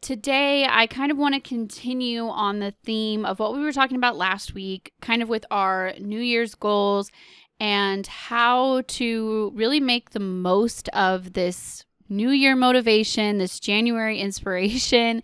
Today, 0.00 0.64
I 0.64 0.86
kind 0.86 1.10
of 1.10 1.18
want 1.18 1.34
to 1.34 1.40
continue 1.40 2.28
on 2.28 2.60
the 2.60 2.72
theme 2.84 3.24
of 3.24 3.40
what 3.40 3.52
we 3.52 3.60
were 3.60 3.72
talking 3.72 3.96
about 3.96 4.16
last 4.16 4.54
week, 4.54 4.92
kind 5.00 5.22
of 5.22 5.28
with 5.28 5.44
our 5.50 5.92
New 5.98 6.20
Year's 6.20 6.54
goals 6.54 7.10
and 7.58 8.06
how 8.06 8.82
to 8.82 9.52
really 9.54 9.80
make 9.80 10.10
the 10.10 10.20
most 10.20 10.88
of 10.90 11.32
this 11.32 11.84
New 12.08 12.30
Year 12.30 12.54
motivation, 12.54 13.38
this 13.38 13.58
January 13.58 14.20
inspiration, 14.20 15.22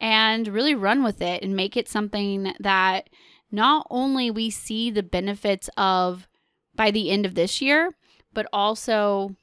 and 0.00 0.48
really 0.48 0.74
run 0.74 1.02
with 1.02 1.22
it 1.22 1.42
and 1.42 1.56
make 1.56 1.76
it 1.76 1.88
something 1.88 2.54
that 2.60 3.08
not 3.50 3.86
only 3.90 4.30
we 4.30 4.50
see 4.50 4.90
the 4.90 5.02
benefits 5.02 5.70
of 5.78 6.28
by 6.74 6.90
the 6.90 7.10
end 7.10 7.24
of 7.24 7.34
this 7.34 7.62
year, 7.62 7.90
but 8.34 8.46
also 8.52 9.34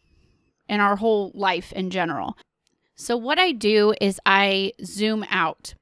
in 0.70 0.80
our 0.80 0.98
whole 0.98 1.32
life 1.34 1.74
in 1.74 1.90
general. 1.90 2.38
So, 3.00 3.16
what 3.16 3.38
I 3.38 3.52
do 3.52 3.94
is 4.02 4.20
I 4.26 4.74
zoom 4.84 5.24
out. 5.30 5.76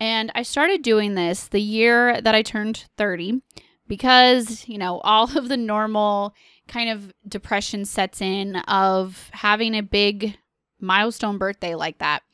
And 0.00 0.32
I 0.34 0.42
started 0.42 0.82
doing 0.82 1.14
this 1.14 1.46
the 1.46 1.60
year 1.60 2.20
that 2.20 2.34
I 2.34 2.42
turned 2.42 2.86
30 2.98 3.40
because, 3.86 4.68
you 4.68 4.76
know, 4.76 4.98
all 5.04 5.38
of 5.38 5.48
the 5.48 5.56
normal 5.56 6.34
kind 6.66 6.90
of 6.90 7.14
depression 7.26 7.84
sets 7.84 8.20
in 8.20 8.56
of 8.56 9.30
having 9.32 9.74
a 9.74 9.80
big 9.80 10.36
milestone 10.80 11.38
birthday 11.38 11.76
like 11.76 11.98
that. 11.98 12.24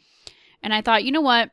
And 0.63 0.73
I 0.73 0.81
thought, 0.81 1.05
you 1.05 1.13
know 1.13 1.21
what? 1.21 1.51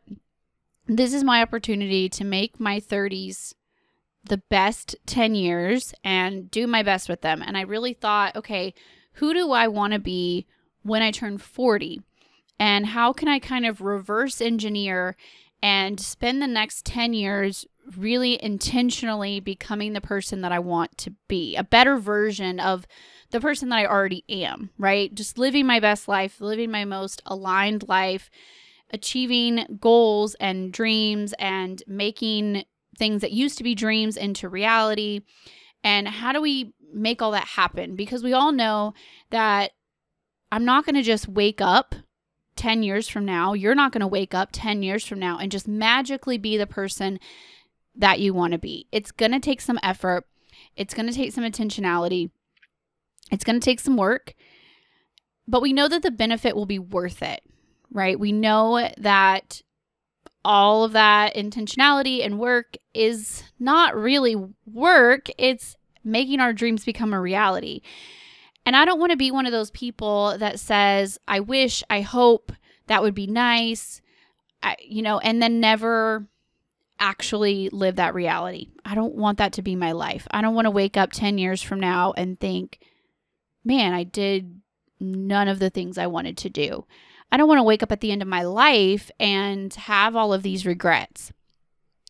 This 0.88 1.14
is 1.14 1.23
my 1.23 1.41
opportunity 1.41 2.08
to 2.09 2.23
make 2.23 2.61
my 2.61 2.80
30s 2.80 3.53
the 4.23 4.38
best 4.49 4.95
10 5.05 5.36
years 5.36 5.93
and 6.03 6.49
do 6.49 6.66
my 6.66 6.81
best 6.81 7.09
with 7.09 7.21
them. 7.21 7.43
And 7.45 7.58
I 7.58 7.61
really 7.61 7.93
thought, 7.93 8.38
okay, 8.38 8.73
who 9.14 9.33
do 9.33 9.52
I 9.52 9.67
want 9.67 9.91
to 9.93 9.99
be 9.99 10.47
when 10.81 11.02
I 11.02 11.11
turn 11.11 11.38
40? 11.38 12.02
And 12.59 12.88
how 12.88 13.13
can 13.13 13.27
I 13.27 13.39
kind 13.39 13.65
of 13.65 13.81
reverse 13.81 14.41
engineer 14.41 15.15
and 15.61 15.99
spend 15.99 16.41
the 16.41 16.47
next 16.47 16.85
10 16.85 17.13
years 17.13 17.65
really 17.97 18.41
intentionally 18.43 19.39
becoming 19.39 19.93
the 19.93 20.02
person 20.02 20.41
that 20.41 20.52
I 20.52 20.59
want 20.59 20.97
to 20.99 21.13
be, 21.27 21.55
a 21.55 21.63
better 21.63 21.97
version 21.97 22.59
of 22.59 22.85
the 23.31 23.39
person 23.39 23.69
that 23.69 23.80
I 23.80 23.85
already 23.85 24.23
am, 24.30 24.69
right? 24.77 25.13
Just 25.13 25.37
living 25.37 25.65
my 25.65 25.80
best 25.80 26.07
life, 26.07 26.39
living 26.41 26.71
my 26.71 26.85
most 26.85 27.21
aligned 27.25 27.87
life, 27.87 28.30
achieving 28.91 29.77
goals 29.80 30.35
and 30.35 30.71
dreams 30.71 31.33
and 31.39 31.81
making 31.87 32.63
things 32.97 33.21
that 33.21 33.31
used 33.31 33.57
to 33.57 33.63
be 33.63 33.75
dreams 33.75 34.17
into 34.17 34.49
reality. 34.49 35.21
And 35.83 36.07
how 36.07 36.33
do 36.33 36.41
we 36.41 36.73
make 36.93 37.21
all 37.21 37.31
that 37.31 37.47
happen? 37.47 37.95
Because 37.95 38.23
we 38.23 38.33
all 38.33 38.52
know 38.52 38.93
that 39.30 39.71
I'm 40.52 40.65
not 40.65 40.85
going 40.85 40.95
to 40.95 41.03
just 41.03 41.27
wake 41.27 41.61
up 41.61 41.95
10 42.59 42.83
years 42.83 43.07
from 43.07 43.23
now. 43.23 43.53
You're 43.53 43.73
not 43.73 43.93
going 43.93 44.02
to 44.02 44.07
wake 44.07 44.33
up 44.33 44.49
10 44.52 44.83
years 44.83 45.05
from 45.05 45.17
now 45.17 45.38
and 45.39 45.49
just 45.49 45.65
magically 45.65 46.38
be 46.38 46.57
the 46.57 46.67
person 46.67 47.17
that 47.95 48.19
you 48.19 48.33
want 48.33 48.52
to 48.52 48.59
be. 48.59 48.85
It's 48.91 49.11
going 49.11 49.31
to 49.31 49.39
take 49.39 49.61
some 49.61 49.79
effort, 49.81 50.25
it's 50.75 50.93
going 50.93 51.07
to 51.07 51.13
take 51.13 51.31
some 51.31 51.45
intentionality, 51.45 52.31
it's 53.31 53.45
going 53.45 53.57
to 53.57 53.63
take 53.63 53.80
some 53.80 53.95
work, 53.95 54.33
but 55.47 55.61
we 55.61 55.71
know 55.71 55.87
that 55.87 56.03
the 56.03 56.11
benefit 56.11 56.53
will 56.53 56.65
be 56.65 56.80
worth 56.80 57.23
it, 57.23 57.42
right? 57.92 58.20
We 58.20 58.33
know 58.33 58.89
that 58.97 59.61
all 60.43 60.83
of 60.83 60.91
that 60.91 61.36
intentionality 61.36 62.26
and 62.26 62.39
work 62.39 62.76
is 62.93 63.43
not 63.58 63.95
really 63.95 64.36
work, 64.65 65.27
it's 65.37 65.77
making 66.03 66.41
our 66.41 66.52
dreams 66.52 66.83
become 66.83 67.14
a 67.14 67.21
reality. 67.21 67.81
And 68.69 68.75
I 68.75 68.85
don't 68.85 68.99
want 68.99 69.09
to 69.09 69.17
be 69.17 69.31
one 69.31 69.47
of 69.47 69.52
those 69.52 69.71
people 69.71 70.37
that 70.37 70.59
says, 70.59 71.17
I 71.27 71.39
wish, 71.39 71.83
I 71.89 72.02
hope 72.02 72.52
that 72.85 73.02
would 73.02 73.15
be 73.15 73.25
nice, 73.25 73.99
I, 74.61 74.75
you 74.80 75.02
know, 75.02 75.17
and 75.17 75.41
then 75.41 75.59
never 75.59 76.27
actually 76.99 77.69
live 77.69 77.95
that 77.95 78.13
reality. 78.13 78.67
I 78.85 78.93
don't 78.93 79.15
want 79.15 79.39
that 79.39 79.53
to 79.53 79.63
be 79.63 79.75
my 79.75 79.93
life. 79.93 80.27
I 80.29 80.43
don't 80.43 80.53
want 80.53 80.67
to 80.67 80.71
wake 80.71 80.97
up 80.97 81.11
10 81.11 81.39
years 81.39 81.63
from 81.63 81.79
now 81.79 82.13
and 82.15 82.39
think, 82.39 82.77
man, 83.65 83.93
I 83.93 84.03
did 84.03 84.61
none 84.99 85.47
of 85.47 85.58
the 85.58 85.71
things 85.71 85.97
I 85.97 86.05
wanted 86.05 86.37
to 86.37 86.49
do. 86.52 86.85
I 87.31 87.37
don't 87.37 87.47
want 87.47 87.58
to 87.58 87.63
wake 87.63 87.81
up 87.81 87.91
at 87.91 88.02
the 88.02 88.11
end 88.11 88.21
of 88.21 88.27
my 88.27 88.43
life 88.43 89.09
and 89.19 89.73
have 89.73 90.15
all 90.15 90.31
of 90.31 90.43
these 90.43 90.67
regrets. 90.67 91.33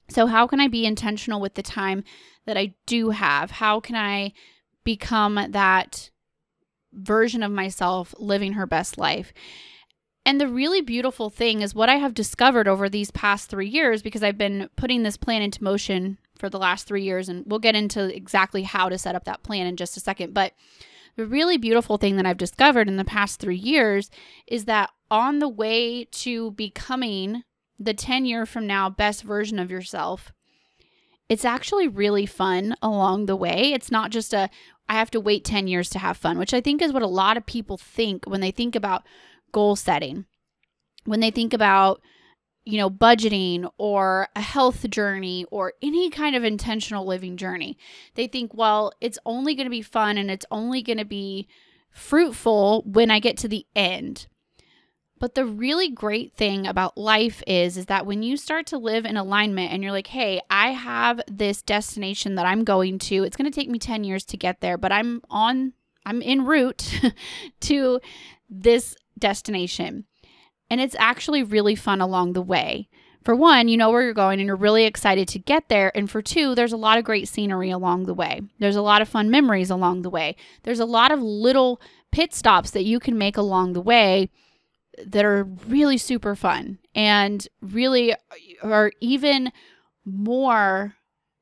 So, 0.09 0.25
how 0.25 0.46
can 0.46 0.59
I 0.59 0.68
be 0.68 0.86
intentional 0.86 1.40
with 1.40 1.53
the 1.53 1.64
time 1.64 2.03
that 2.46 2.58
I 2.58 2.74
do 2.86 3.12
have? 3.12 3.50
How 3.50 3.80
can 3.80 3.96
I 3.96 4.34
become 4.84 5.40
that 5.52 6.09
version 6.94 7.44
of 7.44 7.52
myself 7.52 8.14
living 8.18 8.54
her 8.54 8.66
best 8.66 8.98
life? 8.98 9.34
And 10.26 10.40
the 10.40 10.48
really 10.48 10.82
beautiful 10.82 11.30
thing 11.30 11.62
is 11.62 11.74
what 11.74 11.90
I 11.90 11.96
have 11.96 12.14
discovered 12.14 12.68
over 12.68 12.90
these 12.90 13.12
past 13.12 13.50
three 13.50 13.68
years, 13.68 14.02
because 14.02 14.22
I've 14.22 14.38
been 14.38 14.70
putting 14.76 15.04
this 15.04 15.18
plan 15.18 15.42
into 15.42 15.64
motion 15.64 16.20
for 16.38 16.50
the 16.50 16.60
last 16.60 16.88
three 16.88 17.04
years, 17.04 17.30
and 17.30 17.44
we'll 17.48 17.60
get 17.60 17.76
into 17.76 18.16
exactly 18.16 18.64
how 18.64 18.90
to 18.90 18.98
set 18.98 19.16
up 19.16 19.26
that 19.26 19.44
plan 19.44 19.66
in 19.66 19.76
just 19.76 19.98
a 19.98 20.00
second. 20.00 20.34
But 20.34 20.54
the 21.16 21.26
really 21.26 21.58
beautiful 21.58 21.98
thing 21.98 22.16
that 22.18 22.26
I've 22.26 22.38
discovered 22.38 22.88
in 22.88 22.98
the 22.98 23.06
past 23.06 23.40
three 23.40 23.58
years 23.58 24.10
is 24.48 24.66
that 24.66 24.90
on 25.12 25.40
the 25.40 25.50
way 25.50 26.06
to 26.06 26.52
becoming 26.52 27.44
the 27.78 27.94
10 27.94 28.26
year 28.26 28.46
from 28.46 28.68
now 28.68 28.90
best 28.90 29.24
version 29.24 29.60
of 29.60 29.72
yourself, 29.72 30.32
it's 31.28 31.46
actually 31.46 31.88
really 31.88 32.26
fun 32.26 32.76
along 32.82 33.26
the 33.26 33.36
way. 33.36 33.74
It's 33.74 33.92
not 33.92 34.12
just 34.12 34.34
a, 34.34 34.50
I 34.90 34.94
have 34.96 35.12
to 35.12 35.20
wait 35.20 35.46
10 35.46 35.68
years 35.68 35.90
to 35.92 36.00
have 36.00 36.18
fun, 36.18 36.40
which 36.40 36.54
I 36.54 36.62
think 36.62 36.82
is 36.82 36.92
what 36.92 37.04
a 37.04 37.08
lot 37.08 37.38
of 37.38 37.46
people 37.46 37.78
think 37.78 38.26
when 38.26 38.42
they 38.42 38.52
think 38.52 38.76
about 38.76 39.04
goal 39.52 39.76
setting. 39.76 40.26
When 41.06 41.20
they 41.20 41.32
think 41.32 41.54
about, 41.54 42.02
you 42.66 42.78
know, 42.78 42.90
budgeting 42.90 43.70
or 43.78 44.28
a 44.36 44.42
health 44.42 44.90
journey 44.90 45.46
or 45.52 45.74
any 45.82 46.10
kind 46.10 46.36
of 46.36 46.44
intentional 46.44 47.06
living 47.06 47.38
journey, 47.38 47.78
they 48.16 48.26
think, 48.28 48.54
well, 48.54 48.92
it's 49.00 49.20
only 49.26 49.54
going 49.54 49.68
to 49.68 49.72
be 49.72 49.84
fun 49.84 50.18
and 50.18 50.32
it's 50.32 50.46
only 50.50 50.82
going 50.82 50.98
to 50.98 51.06
be 51.06 51.48
fruitful 51.92 52.84
when 52.86 53.12
I 53.12 53.20
get 53.20 53.38
to 53.38 53.48
the 53.48 53.66
end. 53.76 54.28
But 55.19 55.35
the 55.35 55.46
really 55.46 55.90
great 55.90 56.34
thing 56.34 56.66
about 56.66 56.97
life 56.97 57.44
is 57.46 57.78
is 57.78 57.88
that 57.88 58.06
when 58.06 58.24
you 58.24 58.38
start 58.38 58.66
to 58.68 58.78
live 58.78 59.06
in 59.06 59.18
alignment 59.18 59.72
and 59.72 59.84
you're 59.84 59.91
like, 59.91 60.07
"Hey, 60.07 60.41
I 60.50 60.72
have 60.72 61.22
this 61.28 61.62
destination 61.62 62.35
that 62.35 62.46
I'm 62.46 62.63
going 62.63 63.00
to. 63.00 63.24
It's 63.24 63.35
going 63.35 63.52
to 63.52 63.56
take 63.56 63.69
me 63.69 63.80
10 63.80 64.03
years 64.03 64.24
to 64.25 64.38
get 64.38 64.62
there, 64.62 64.78
but 64.78 64.91
I'm 64.91 65.22
on 65.30 65.74
I'm 66.06 66.22
en 66.24 66.46
route 66.46 67.02
to 67.62 68.00
this 68.50 68.96
destination. 69.18 70.06
And 70.69 70.80
it's 70.81 70.96
actually 71.00 71.44
really 71.44 71.75
fun 71.75 72.01
along 72.01 72.34
the 72.34 72.41
way. 72.41 72.90
For 73.24 73.36
one, 73.36 73.68
you 73.68 73.75
know 73.75 73.91
where 73.91 74.01
you're 74.01 74.13
going 74.13 74.40
and 74.40 74.47
you're 74.47 74.56
really 74.56 74.86
excited 74.86 75.28
to 75.30 75.40
get 75.40 75.68
there. 75.68 75.96
And 75.96 76.09
for 76.09 76.22
two, 76.22 76.56
there's 76.56 76.72
a 76.72 76.78
lot 76.78 76.97
of 76.97 77.03
great 77.03 77.28
scenery 77.28 77.69
along 77.69 78.06
the 78.06 78.13
way. 78.13 78.41
There's 78.59 78.78
a 78.78 78.81
lot 78.81 79.01
of 79.01 79.09
fun 79.09 79.30
memories 79.30 79.69
along 79.69 80.03
the 80.03 80.09
way. 80.09 80.36
There's 80.63 80.80
a 80.80 80.86
lot 80.86 81.12
of 81.12 81.22
little 81.22 81.81
pit 82.12 82.34
stops 82.34 82.72
that 82.72 82.86
you 82.86 83.00
can 83.00 83.18
make 83.18 83.36
along 83.36 83.74
the 83.74 83.81
way 83.81 84.30
that 85.06 85.26
are 85.26 85.44
really 85.68 85.98
super 85.98 86.36
fun 86.36 86.80
and 86.96 87.48
really 87.62 88.16
are 88.62 88.92
even 89.00 89.52
more 90.06 90.96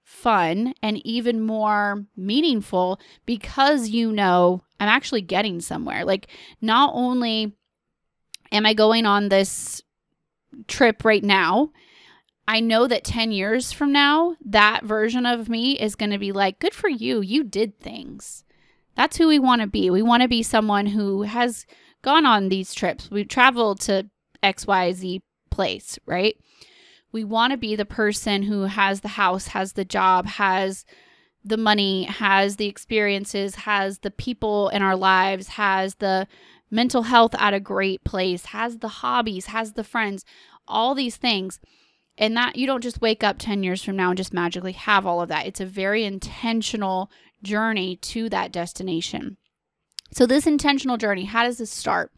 fun 0.03 0.73
and 0.81 1.05
even 1.05 1.41
more 1.41 2.05
meaningful 2.15 2.99
because 3.25 3.89
you 3.89 4.11
know 4.11 4.61
I'm 4.79 4.87
actually 4.87 5.21
getting 5.21 5.59
somewhere. 5.61 6.05
Like, 6.05 6.27
not 6.61 6.91
only 6.93 7.53
am 8.51 8.65
I 8.65 8.73
going 8.73 9.05
on 9.05 9.29
this 9.29 9.81
trip 10.67 11.03
right 11.03 11.23
now? 11.23 11.71
I 12.47 12.61
know 12.61 12.87
that 12.87 13.03
10 13.03 13.31
years 13.31 13.73
from 13.73 13.91
now, 13.91 14.37
that 14.45 14.85
version 14.85 15.25
of 15.25 15.49
me 15.49 15.77
is 15.77 15.95
going 15.95 16.11
to 16.11 16.17
be 16.17 16.31
like, 16.31 16.59
good 16.59 16.73
for 16.73 16.87
you. 16.87 17.19
You 17.19 17.43
did 17.43 17.77
things. 17.79 18.45
That's 18.95 19.17
who 19.17 19.27
we 19.27 19.39
want 19.39 19.61
to 19.61 19.67
be. 19.67 19.89
We 19.89 20.01
want 20.01 20.23
to 20.23 20.29
be 20.29 20.41
someone 20.41 20.87
who 20.87 21.23
has 21.23 21.65
gone 22.01 22.25
on 22.25 22.49
these 22.49 22.73
trips. 22.73 23.09
We've 23.11 23.27
traveled 23.27 23.79
to 23.81 24.09
XYZ 24.43 25.21
place, 25.49 25.97
right? 26.05 26.37
We 27.11 27.23
want 27.23 27.51
to 27.51 27.57
be 27.57 27.75
the 27.75 27.85
person 27.85 28.43
who 28.43 28.63
has 28.63 29.01
the 29.01 29.07
house, 29.09 29.47
has 29.47 29.73
the 29.73 29.85
job, 29.85 30.25
has 30.25 30.85
the 31.43 31.57
money, 31.57 32.03
has 32.03 32.57
the 32.57 32.67
experiences, 32.67 33.55
has 33.55 33.99
the 33.99 34.11
people 34.11 34.69
in 34.69 34.81
our 34.81 34.95
lives, 34.95 35.47
has 35.49 35.95
the 35.95 36.27
mental 36.69 37.03
health 37.03 37.33
at 37.39 37.53
a 37.53 37.59
great 37.59 38.03
place, 38.03 38.45
has 38.47 38.79
the 38.79 38.87
hobbies, 38.87 39.47
has 39.47 39.73
the 39.73 39.83
friends, 39.83 40.25
all 40.67 40.93
these 40.93 41.15
things. 41.15 41.59
And 42.17 42.35
that 42.35 42.55
you 42.55 42.65
don't 42.65 42.81
just 42.81 42.99
wake 42.99 43.23
up 43.23 43.37
10 43.37 43.63
years 43.63 43.83
from 43.83 43.95
now 43.95 44.09
and 44.09 44.17
just 44.17 44.33
magically 44.33 44.71
have 44.73 45.05
all 45.05 45.21
of 45.21 45.29
that. 45.29 45.45
It's 45.45 45.61
a 45.61 45.65
very 45.65 46.03
intentional 46.03 47.11
journey 47.43 47.95
to 47.97 48.27
that 48.29 48.51
destination. 48.51 49.37
So, 50.11 50.25
this 50.25 50.47
intentional 50.47 50.97
journey, 50.97 51.25
how 51.25 51.43
does 51.43 51.57
this 51.57 51.71
start? 51.71 52.11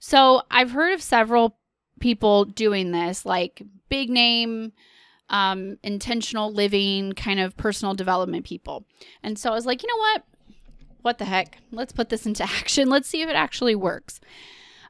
So, 0.00 0.42
I've 0.50 0.72
heard 0.72 0.92
of 0.92 1.02
several 1.02 1.56
people 2.00 2.44
doing 2.44 2.92
this, 2.92 3.26
like 3.26 3.62
big 3.88 4.10
name, 4.10 4.72
um, 5.30 5.78
intentional 5.82 6.52
living, 6.52 7.12
kind 7.12 7.40
of 7.40 7.56
personal 7.56 7.94
development 7.94 8.44
people. 8.46 8.84
And 9.22 9.38
so 9.38 9.50
I 9.50 9.54
was 9.54 9.66
like, 9.66 9.82
you 9.82 9.88
know 9.88 9.98
what? 9.98 10.24
What 11.02 11.18
the 11.18 11.24
heck? 11.24 11.58
Let's 11.70 11.92
put 11.92 12.08
this 12.08 12.26
into 12.26 12.42
action. 12.58 12.88
Let's 12.88 13.08
see 13.08 13.22
if 13.22 13.28
it 13.28 13.36
actually 13.36 13.74
works. 13.74 14.20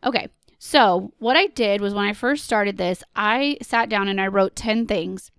Okay. 0.05 0.29
So, 0.61 1.13
what 1.19 1.37
I 1.37 1.47
did 1.47 1.81
was 1.81 1.95
when 1.95 2.07
I 2.07 2.13
first 2.13 2.45
started 2.45 2.79
this, 2.79 3.05
I 3.15 3.59
sat 3.63 3.89
down 3.89 4.09
and 4.09 4.21
I 4.21 4.27
wrote 4.27 4.57
10 4.57 4.87
things. 4.87 5.31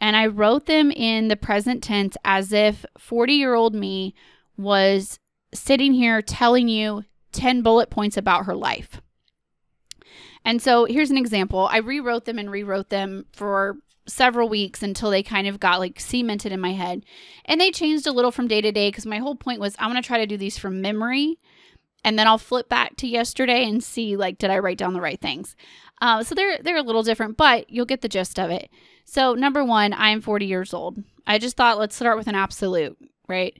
And 0.00 0.16
I 0.16 0.26
wrote 0.26 0.66
them 0.66 0.90
in 0.90 1.28
the 1.28 1.36
present 1.36 1.82
tense 1.82 2.16
as 2.24 2.52
if 2.52 2.84
40 2.98 3.32
year 3.32 3.54
old 3.54 3.74
me 3.74 4.14
was 4.56 5.18
sitting 5.54 5.92
here 5.92 6.22
telling 6.22 6.68
you 6.68 7.04
10 7.32 7.62
bullet 7.62 7.90
points 7.90 8.16
about 8.16 8.46
her 8.46 8.54
life. 8.54 9.00
And 10.44 10.60
so 10.60 10.84
here's 10.84 11.10
an 11.10 11.18
example. 11.18 11.68
I 11.70 11.78
rewrote 11.78 12.24
them 12.24 12.38
and 12.38 12.50
rewrote 12.50 12.88
them 12.88 13.26
for 13.32 13.76
several 14.06 14.48
weeks 14.48 14.82
until 14.82 15.10
they 15.10 15.22
kind 15.22 15.46
of 15.46 15.60
got 15.60 15.78
like 15.78 16.00
cemented 16.00 16.52
in 16.52 16.60
my 16.60 16.72
head. 16.72 17.04
And 17.44 17.60
they 17.60 17.70
changed 17.70 18.06
a 18.06 18.12
little 18.12 18.32
from 18.32 18.48
day 18.48 18.60
to 18.60 18.72
day 18.72 18.88
because 18.88 19.06
my 19.06 19.18
whole 19.18 19.36
point 19.36 19.60
was 19.60 19.76
I'm 19.78 19.90
going 19.90 20.02
to 20.02 20.06
try 20.06 20.18
to 20.18 20.26
do 20.26 20.36
these 20.36 20.58
from 20.58 20.80
memory 20.80 21.38
and 22.04 22.18
then 22.18 22.26
I'll 22.26 22.38
flip 22.38 22.68
back 22.68 22.96
to 22.96 23.06
yesterday 23.06 23.64
and 23.64 23.82
see 23.82 24.16
like 24.16 24.38
did 24.38 24.50
I 24.50 24.58
write 24.58 24.78
down 24.78 24.94
the 24.94 25.00
right 25.00 25.20
things. 25.20 25.54
Uh, 26.00 26.24
so 26.24 26.34
they're 26.34 26.58
they're 26.58 26.76
a 26.76 26.82
little 26.82 27.04
different, 27.04 27.36
but 27.36 27.70
you'll 27.70 27.86
get 27.86 28.00
the 28.00 28.08
gist 28.08 28.38
of 28.38 28.50
it. 28.50 28.70
So 29.04 29.34
number 29.34 29.64
one, 29.64 29.92
I 29.92 30.08
am 30.08 30.20
40 30.20 30.46
years 30.46 30.74
old. 30.74 31.02
I 31.26 31.38
just 31.38 31.56
thought 31.56 31.78
let's 31.78 31.94
start 31.94 32.18
with 32.18 32.26
an 32.26 32.34
absolute, 32.34 32.98
right? 33.28 33.56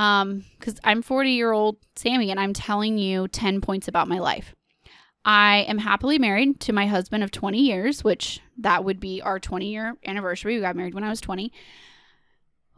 Um, 0.00 0.46
because 0.58 0.80
I'm 0.82 1.02
40 1.02 1.30
year 1.32 1.52
old 1.52 1.76
Sammy 1.94 2.30
and 2.30 2.40
I'm 2.40 2.54
telling 2.54 2.96
you 2.96 3.28
10 3.28 3.60
points 3.60 3.86
about 3.86 4.08
my 4.08 4.18
life. 4.18 4.54
I 5.26 5.66
am 5.68 5.76
happily 5.76 6.18
married 6.18 6.58
to 6.60 6.72
my 6.72 6.86
husband 6.86 7.22
of 7.22 7.30
20 7.30 7.60
years, 7.60 8.02
which 8.02 8.40
that 8.56 8.82
would 8.82 8.98
be 8.98 9.20
our 9.20 9.38
20 9.38 9.66
year 9.70 9.98
anniversary. 10.06 10.54
We 10.54 10.62
got 10.62 10.74
married 10.74 10.94
when 10.94 11.04
I 11.04 11.10
was 11.10 11.20
20. 11.20 11.52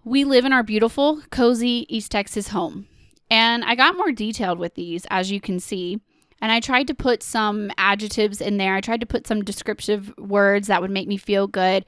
We 0.04 0.24
live 0.24 0.44
in 0.44 0.52
our 0.52 0.64
beautiful, 0.64 1.22
cozy 1.30 1.86
East 1.88 2.10
Texas 2.10 2.48
home. 2.48 2.88
And 3.30 3.64
I 3.64 3.76
got 3.76 3.96
more 3.96 4.10
detailed 4.10 4.58
with 4.58 4.74
these, 4.74 5.06
as 5.08 5.30
you 5.30 5.40
can 5.40 5.60
see. 5.60 6.00
And 6.40 6.50
I 6.50 6.58
tried 6.58 6.88
to 6.88 6.94
put 6.94 7.22
some 7.22 7.70
adjectives 7.78 8.40
in 8.40 8.56
there. 8.56 8.74
I 8.74 8.80
tried 8.80 9.00
to 9.00 9.06
put 9.06 9.28
some 9.28 9.44
descriptive 9.44 10.12
words 10.18 10.66
that 10.66 10.82
would 10.82 10.90
make 10.90 11.06
me 11.06 11.18
feel 11.18 11.46
good. 11.46 11.84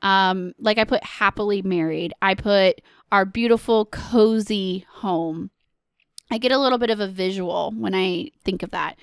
Um, 0.00 0.52
like 0.60 0.78
I 0.78 0.84
put 0.84 1.02
happily 1.02 1.62
married, 1.62 2.14
I 2.22 2.34
put 2.34 2.80
our 3.10 3.24
beautiful, 3.24 3.84
cozy 3.86 4.86
home. 4.88 5.50
I 6.30 6.38
get 6.38 6.52
a 6.52 6.58
little 6.58 6.78
bit 6.78 6.90
of 6.90 7.00
a 7.00 7.08
visual 7.08 7.72
when 7.76 7.94
I 7.94 8.30
think 8.44 8.62
of 8.62 8.70
that. 8.70 8.96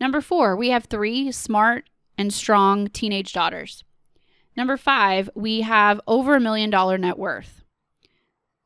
Number 0.00 0.20
four, 0.20 0.56
we 0.56 0.70
have 0.70 0.84
three 0.84 1.30
smart 1.30 1.88
and 2.18 2.32
strong 2.32 2.88
teenage 2.88 3.32
daughters. 3.32 3.84
Number 4.56 4.76
five, 4.76 5.30
we 5.34 5.62
have 5.62 6.00
over 6.06 6.36
a 6.36 6.40
million 6.40 6.70
dollar 6.70 6.98
net 6.98 7.18
worth. 7.18 7.62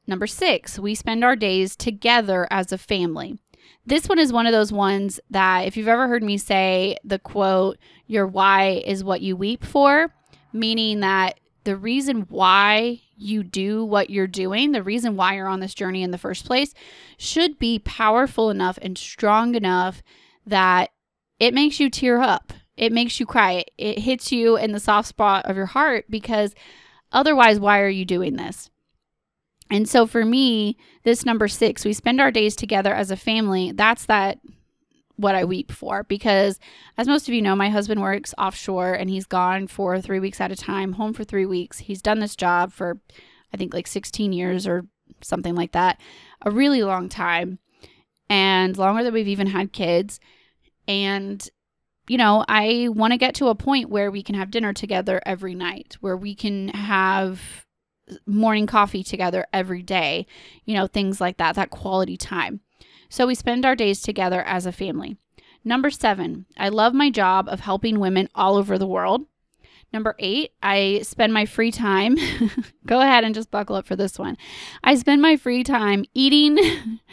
Number 0.07 0.27
six, 0.27 0.79
we 0.79 0.95
spend 0.95 1.23
our 1.23 1.37
days 1.37 1.77
together 1.77 2.47
as 2.51 2.73
a 2.73 2.79
family. 2.79 3.39
This 3.85 4.09
one 4.09 4.19
is 4.19 4.33
one 4.33 4.47
of 4.47 4.53
those 4.53 4.73
ones 4.73 5.21
that, 5.31 5.67
if 5.67 5.77
you've 5.77 5.89
ever 5.89 6.09
heard 6.09 6.23
me 6.23 6.39
say 6.39 6.97
the 7.05 7.19
quote, 7.19 7.79
your 8.07 8.27
why 8.27 8.83
is 8.87 9.05
what 9.05 9.21
you 9.21 9.37
weep 9.37 9.65
for, 9.65 10.15
meaning 10.53 11.01
that 11.01 11.41
the 11.65 11.77
reason 11.77 12.23
why 12.29 13.01
you 13.17 13.43
do 13.43 13.85
what 13.85 14.11
you're 14.11 14.27
doing, 14.27 14.73
the 14.73 14.83
reason 14.83 15.17
why 15.17 15.35
you're 15.35 15.49
on 15.49 15.61
this 15.61 15.75
journey 15.75 16.03
in 16.03 16.11
the 16.11 16.19
first 16.19 16.47
place, 16.47 16.73
should 17.17 17.59
be 17.59 17.79
powerful 17.79 18.51
enough 18.51 18.79
and 18.81 18.97
strong 18.97 19.55
enough 19.55 20.03
that 20.47 20.91
it 21.39 21.55
makes 21.55 21.79
you 21.81 21.91
tear 21.91 22.21
up. 22.21 22.53
It 22.77 22.93
makes 22.93 23.19
you 23.19 23.27
cry. 23.27 23.65
It 23.77 23.99
hits 24.01 24.31
you 24.31 24.57
in 24.57 24.73
the 24.73 24.81
soft 24.81 25.09
spot 25.09 25.47
of 25.47 25.57
your 25.57 25.67
heart 25.67 26.07
because 26.09 26.55
otherwise, 27.11 27.59
why 27.59 27.81
are 27.81 27.89
you 27.89 28.05
doing 28.05 28.37
this? 28.37 28.71
And 29.71 29.89
so 29.89 30.07
for 30.07 30.25
me, 30.25 30.77
this 31.03 31.27
number 31.27 31.49
six, 31.49 31.85
we 31.85 31.93
spend 31.93 32.21
our 32.21 32.31
days 32.31 32.57
together 32.57 32.95
as 32.95 33.11
a 33.11 33.17
family. 33.17 33.73
That's 33.73 34.07
that 34.07 34.39
what 35.19 35.35
I 35.35 35.45
weep 35.45 35.73
for 35.73 36.05
because, 36.05 36.61
as 36.97 37.09
most 37.09 37.29
of 37.29 37.35
you 37.35 37.43
know, 37.43 37.57
my 37.57 37.69
husband 37.69 38.01
works 38.01 38.35
offshore 38.39 38.95
and 38.95 39.11
he's 39.11 39.27
gone 39.27 39.67
for 39.67 40.01
three 40.01 40.21
weeks 40.21 40.41
at 40.41 40.53
a 40.53 40.57
time, 40.57 40.93
home 40.93 41.13
for 41.13 41.25
three 41.25 41.45
weeks. 41.45 41.79
He's 41.79 42.01
done 42.01 42.21
this 42.21 42.37
job 42.37 42.73
for, 42.73 42.99
I 43.53 43.57
think, 43.57 43.75
like 43.75 43.89
16 43.89 44.33
years 44.33 44.67
or 44.67 44.87
something 45.21 45.57
like 45.57 45.73
that, 45.73 46.01
a 46.43 46.51
really 46.53 46.83
long 46.85 47.09
time, 47.09 47.59
and 48.31 48.79
longer 48.79 49.03
than 49.03 49.13
we've 49.13 49.27
even 49.27 49.49
had 49.49 49.73
kids. 49.73 50.21
And, 50.87 51.47
you 52.07 52.17
know, 52.17 52.45
I 52.49 52.89
want 52.91 53.13
to 53.13 53.19
get 53.19 53.35
to 53.37 53.49
a 53.49 53.57
point 53.57 53.91
where 53.91 54.13
we 54.13 54.23
can 54.23 54.37
have 54.37 54.53
dinner 54.53 54.73
together 54.73 55.21
every 55.27 55.55
night, 55.57 55.97
where 56.01 56.17
we 56.17 56.37
can 56.37 56.69
have 56.69 57.67
morning 58.25 58.67
coffee 58.67 59.03
together 59.03 59.47
every 59.53 59.83
day, 59.83 60.27
you 60.65 60.75
know, 60.75 60.87
things 60.87 61.21
like 61.21 61.39
that, 61.39 61.57
that 61.57 61.71
quality 61.71 62.17
time. 62.17 62.61
So 63.09 63.27
we 63.27 63.35
spend 63.35 63.65
our 63.65 63.75
days 63.75 64.01
together 64.01 64.43
as 64.43 64.67
a 64.67 64.73
family. 64.73 65.17
Number 65.65 65.91
seven, 65.91 66.47
I 66.57 66.69
love 66.69 66.95
my 66.95 67.11
job 67.11 67.49
of 67.49 67.61
helping 67.61 67.99
women 67.99 68.29
all 68.35 68.57
over 68.57 68.79
the 68.79 68.87
world. 68.87 69.27
Number 69.93 70.15
eight, 70.19 70.53
I 70.63 71.01
spend 71.03 71.33
my 71.33 71.47
free 71.47 71.71
time. 71.71 72.17
go 72.87 73.01
ahead 73.01 73.25
and 73.25 73.35
just 73.35 73.51
buckle 73.51 73.77
up 73.77 73.87
for 73.87 73.97
this 73.97 74.19
one. 74.19 74.37
I 74.85 74.95
spend 74.97 75.23
my 75.23 75.37
free 75.37 75.65
time 75.65 76.05
eating, 76.13 76.59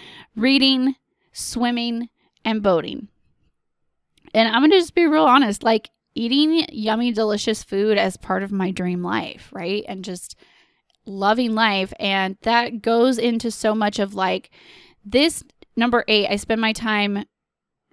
reading, 0.35 0.95
swimming, 1.31 2.09
and 2.43 2.61
boating. 2.61 3.07
And 4.33 4.49
I'm 4.49 4.61
going 4.61 4.71
to 4.71 4.79
just 4.79 4.95
be 4.95 5.07
real 5.07 5.23
honest 5.23 5.63
like 5.63 5.89
eating 6.15 6.65
yummy, 6.71 7.11
delicious 7.13 7.63
food 7.63 7.97
as 7.97 8.17
part 8.17 8.43
of 8.43 8.51
my 8.51 8.71
dream 8.71 9.01
life, 9.01 9.49
right? 9.53 9.83
And 9.87 10.03
just 10.03 10.35
loving 11.05 11.55
life. 11.55 11.93
And 11.99 12.37
that 12.41 12.81
goes 12.81 13.17
into 13.17 13.51
so 13.51 13.73
much 13.73 13.99
of 13.99 14.13
like 14.13 14.49
this 15.05 15.43
number 15.75 16.03
eight, 16.07 16.27
I 16.29 16.35
spend 16.35 16.61
my 16.61 16.73
time, 16.73 17.25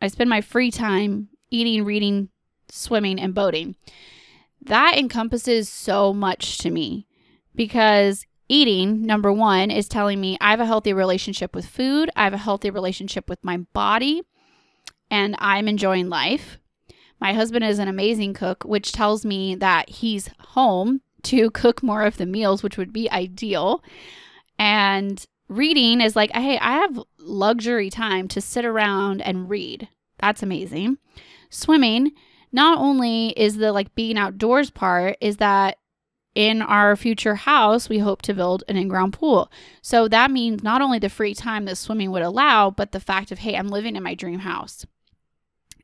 I 0.00 0.08
spend 0.08 0.30
my 0.30 0.40
free 0.40 0.70
time 0.70 1.28
eating, 1.50 1.84
reading, 1.84 2.28
swimming, 2.68 3.20
and 3.20 3.34
boating. 3.34 3.76
That 4.60 4.96
encompasses 4.96 5.68
so 5.68 6.12
much 6.12 6.58
to 6.58 6.70
me 6.70 7.06
because 7.54 8.26
eating, 8.48 9.02
number 9.02 9.32
one, 9.32 9.70
is 9.70 9.88
telling 9.88 10.20
me 10.20 10.38
I 10.40 10.50
have 10.50 10.60
a 10.60 10.66
healthy 10.66 10.92
relationship 10.92 11.54
with 11.54 11.66
food, 11.66 12.10
I 12.16 12.24
have 12.24 12.34
a 12.34 12.38
healthy 12.38 12.70
relationship 12.70 13.28
with 13.28 13.42
my 13.42 13.58
body, 13.72 14.22
and 15.10 15.34
I'm 15.38 15.68
enjoying 15.68 16.08
life. 16.08 16.58
My 17.20 17.34
husband 17.34 17.64
is 17.64 17.78
an 17.78 17.88
amazing 17.88 18.34
cook, 18.34 18.64
which 18.64 18.92
tells 18.92 19.24
me 19.24 19.54
that 19.56 19.88
he's 19.88 20.30
home 20.40 21.02
to 21.24 21.50
cook 21.52 21.82
more 21.82 22.04
of 22.04 22.16
the 22.16 22.26
meals, 22.26 22.62
which 22.62 22.76
would 22.76 22.92
be 22.92 23.10
ideal. 23.10 23.82
And 24.58 25.24
reading 25.56 26.00
is 26.00 26.16
like, 26.16 26.32
hey, 26.32 26.58
I 26.58 26.72
have 26.72 27.00
luxury 27.18 27.90
time 27.90 28.28
to 28.28 28.40
sit 28.40 28.64
around 28.64 29.22
and 29.22 29.48
read. 29.48 29.88
That's 30.18 30.42
amazing. 30.42 30.98
Swimming, 31.50 32.12
not 32.52 32.78
only 32.78 33.30
is 33.30 33.56
the 33.56 33.72
like 33.72 33.94
being 33.94 34.18
outdoors 34.18 34.70
part, 34.70 35.16
is 35.20 35.38
that 35.38 35.78
in 36.34 36.62
our 36.62 36.96
future 36.96 37.34
house, 37.34 37.88
we 37.88 37.98
hope 37.98 38.22
to 38.22 38.34
build 38.34 38.64
an 38.68 38.76
in 38.76 38.88
ground 38.88 39.12
pool. 39.12 39.50
So 39.82 40.08
that 40.08 40.30
means 40.30 40.62
not 40.62 40.80
only 40.80 40.98
the 40.98 41.10
free 41.10 41.34
time 41.34 41.66
that 41.66 41.76
swimming 41.76 42.10
would 42.10 42.22
allow, 42.22 42.70
but 42.70 42.92
the 42.92 43.00
fact 43.00 43.30
of, 43.32 43.40
hey, 43.40 43.56
I'm 43.56 43.68
living 43.68 43.96
in 43.96 44.02
my 44.02 44.14
dream 44.14 44.40
house. 44.40 44.86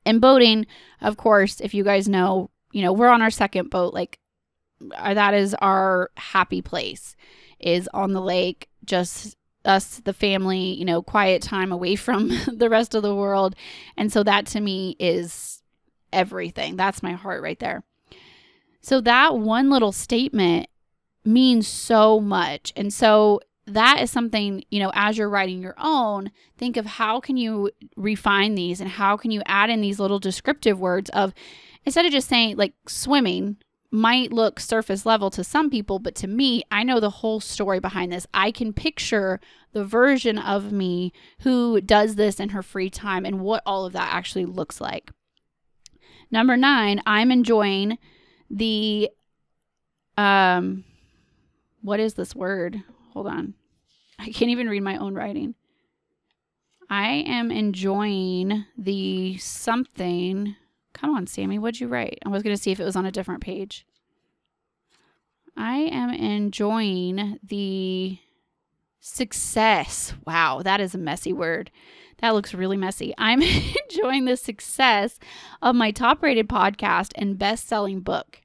And 0.06 0.20
boating, 0.20 0.66
of 1.02 1.18
course, 1.18 1.60
if 1.60 1.74
you 1.74 1.84
guys 1.84 2.08
know, 2.08 2.50
you 2.72 2.82
know, 2.82 2.92
we're 2.92 3.08
on 3.08 3.20
our 3.20 3.30
second 3.30 3.68
boat. 3.68 3.92
Like 3.92 4.18
uh, 4.96 5.14
that 5.14 5.34
is 5.34 5.54
our 5.54 6.10
happy 6.16 6.62
place 6.62 7.14
is 7.58 7.88
on 7.92 8.12
the 8.12 8.20
lake, 8.20 8.68
just 8.84 9.36
us, 9.68 10.00
the 10.04 10.12
family, 10.12 10.74
you 10.74 10.84
know, 10.84 11.02
quiet 11.02 11.42
time 11.42 11.70
away 11.70 11.94
from 11.94 12.30
the 12.52 12.70
rest 12.70 12.94
of 12.94 13.02
the 13.02 13.14
world. 13.14 13.54
And 13.96 14.12
so 14.12 14.22
that 14.24 14.46
to 14.46 14.60
me 14.60 14.96
is 14.98 15.62
everything. 16.12 16.76
That's 16.76 17.02
my 17.02 17.12
heart 17.12 17.42
right 17.42 17.58
there. 17.58 17.84
So 18.80 19.00
that 19.02 19.36
one 19.36 19.70
little 19.70 19.92
statement 19.92 20.68
means 21.24 21.68
so 21.68 22.20
much. 22.20 22.72
And 22.74 22.92
so 22.92 23.40
that 23.66 24.00
is 24.00 24.10
something, 24.10 24.64
you 24.70 24.80
know, 24.80 24.90
as 24.94 25.18
you're 25.18 25.28
writing 25.28 25.60
your 25.60 25.74
own, 25.78 26.30
think 26.56 26.76
of 26.76 26.86
how 26.86 27.20
can 27.20 27.36
you 27.36 27.70
refine 27.96 28.54
these 28.54 28.80
and 28.80 28.90
how 28.90 29.16
can 29.16 29.30
you 29.30 29.42
add 29.44 29.68
in 29.68 29.80
these 29.80 30.00
little 30.00 30.18
descriptive 30.18 30.80
words 30.80 31.10
of 31.10 31.34
instead 31.84 32.06
of 32.06 32.12
just 32.12 32.28
saying 32.28 32.56
like 32.56 32.72
swimming 32.86 33.56
might 33.90 34.32
look 34.32 34.60
surface 34.60 35.06
level 35.06 35.30
to 35.30 35.42
some 35.42 35.70
people, 35.70 35.98
but 35.98 36.14
to 36.16 36.26
me, 36.26 36.62
I 36.70 36.82
know 36.82 37.00
the 37.00 37.10
whole 37.10 37.40
story 37.40 37.80
behind 37.80 38.12
this. 38.12 38.26
I 38.34 38.50
can 38.50 38.72
picture 38.72 39.40
the 39.72 39.84
version 39.84 40.38
of 40.38 40.72
me 40.72 41.12
who 41.40 41.80
does 41.80 42.16
this 42.16 42.38
in 42.38 42.50
her 42.50 42.62
free 42.62 42.90
time 42.90 43.24
and 43.24 43.40
what 43.40 43.62
all 43.64 43.86
of 43.86 43.94
that 43.94 44.12
actually 44.12 44.44
looks 44.44 44.80
like. 44.80 45.10
Number 46.30 46.56
nine, 46.56 47.00
I'm 47.06 47.30
enjoying 47.30 47.98
the 48.50 49.10
um 50.16 50.84
what 51.82 52.00
is 52.00 52.14
this 52.14 52.34
word? 52.34 52.82
Hold 53.12 53.28
on. 53.28 53.54
I 54.18 54.30
can't 54.30 54.50
even 54.50 54.68
read 54.68 54.82
my 54.82 54.96
own 54.96 55.14
writing. 55.14 55.54
I 56.90 57.24
am 57.26 57.50
enjoying 57.50 58.64
the 58.76 59.36
something. 59.38 60.56
Come 61.00 61.14
on, 61.14 61.26
Sammy, 61.26 61.58
what'd 61.58 61.80
you 61.80 61.86
write? 61.86 62.18
I 62.26 62.28
was 62.28 62.42
going 62.42 62.56
to 62.56 62.60
see 62.60 62.72
if 62.72 62.80
it 62.80 62.84
was 62.84 62.96
on 62.96 63.06
a 63.06 63.12
different 63.12 63.40
page. 63.40 63.86
I 65.56 65.76
am 65.76 66.10
enjoying 66.10 67.38
the 67.42 68.18
success. 69.00 70.12
Wow, 70.26 70.62
that 70.62 70.80
is 70.80 70.94
a 70.94 70.98
messy 70.98 71.32
word. 71.32 71.70
That 72.18 72.34
looks 72.34 72.52
really 72.52 72.76
messy. 72.76 73.14
I'm 73.18 73.42
enjoying 73.42 74.24
the 74.24 74.36
success 74.36 75.20
of 75.62 75.76
my 75.76 75.92
top 75.92 76.22
rated 76.22 76.48
podcast 76.48 77.12
and 77.14 77.38
best 77.38 77.68
selling 77.68 78.00
book. 78.00 78.40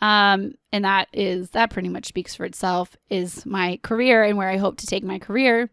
Um, 0.00 0.54
and 0.72 0.84
that 0.84 1.08
is, 1.12 1.50
that 1.50 1.70
pretty 1.70 1.88
much 1.88 2.06
speaks 2.06 2.34
for 2.34 2.44
itself, 2.44 2.96
is 3.08 3.44
my 3.46 3.78
career 3.82 4.24
and 4.24 4.36
where 4.36 4.48
I 4.48 4.56
hope 4.56 4.78
to 4.78 4.86
take 4.86 5.04
my 5.04 5.18
career. 5.18 5.70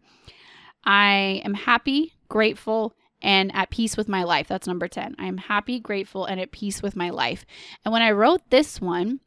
I 0.84 1.42
am 1.44 1.54
happy, 1.54 2.14
grateful, 2.28 2.94
and 3.22 3.54
at 3.54 3.70
peace 3.70 3.96
with 3.96 4.08
my 4.08 4.22
life. 4.22 4.48
That's 4.48 4.66
number 4.66 4.88
10. 4.88 5.16
I 5.18 5.26
am 5.26 5.38
happy, 5.38 5.78
grateful, 5.78 6.24
and 6.24 6.40
at 6.40 6.52
peace 6.52 6.82
with 6.82 6.96
my 6.96 7.10
life. 7.10 7.44
And 7.84 7.92
when 7.92 8.02
I 8.02 8.10
wrote 8.10 8.42
this 8.50 8.80
one, 8.80 9.20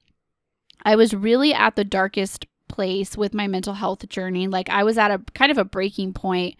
I 0.84 0.96
was 0.96 1.14
really 1.14 1.54
at 1.54 1.76
the 1.76 1.84
darkest 1.84 2.46
place 2.68 3.16
with 3.16 3.34
my 3.34 3.48
mental 3.48 3.76
health 3.76 4.08
journey. 4.10 4.48
Like 4.48 4.70
I 4.70 4.84
was 4.84 4.98
at 4.98 5.12
a 5.12 5.20
kind 5.34 5.52
of 5.52 5.58
a 5.58 5.66
breaking 5.66 6.14
point 6.14 6.56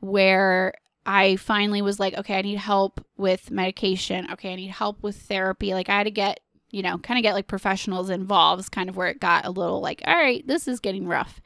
where 0.00 0.74
I 1.04 1.36
finally 1.36 1.82
was 1.82 2.00
like, 2.00 2.14
okay, 2.14 2.38
I 2.38 2.42
need 2.42 2.58
help 2.58 3.04
with 3.16 3.50
medication. 3.50 4.30
Okay, 4.32 4.52
I 4.52 4.56
need 4.56 4.70
help 4.70 5.02
with 5.02 5.16
therapy. 5.16 5.74
Like 5.74 5.88
I 5.88 5.98
had 5.98 6.04
to 6.04 6.10
get 6.10 6.40
you 6.72 6.82
know, 6.82 6.98
kind 6.98 7.18
of 7.18 7.22
get 7.22 7.34
like 7.34 7.46
professionals 7.46 8.10
involved 8.10 8.72
kind 8.72 8.88
of 8.88 8.96
where 8.96 9.08
it 9.08 9.20
got 9.20 9.44
a 9.44 9.50
little 9.50 9.80
like, 9.80 10.02
all 10.06 10.14
right, 10.14 10.44
this 10.46 10.66
is 10.66 10.80
getting 10.80 11.06
rough. 11.06 11.40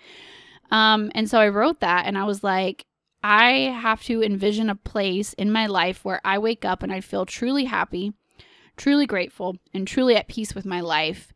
Um, 0.71 1.11
and 1.14 1.28
so 1.28 1.38
I 1.38 1.49
wrote 1.49 1.80
that 1.80 2.06
and 2.06 2.16
I 2.16 2.25
was 2.25 2.42
like, 2.42 2.87
I 3.23 3.50
have 3.80 4.02
to 4.04 4.23
envision 4.23 4.70
a 4.70 4.76
place 4.76 5.32
in 5.35 5.50
my 5.50 5.66
life 5.66 6.04
where 6.04 6.20
I 6.25 6.38
wake 6.38 6.64
up 6.64 6.82
and 6.82 6.92
I 6.92 7.00
feel 7.00 7.26
truly 7.26 7.64
happy, 7.64 8.12
truly 8.76 9.06
grateful, 9.06 9.56
and 9.75 9.87
truly 9.87 10.16
at 10.16 10.28
peace 10.28 10.54
with 10.54 10.64
my 10.64 10.80
life. 10.80 11.32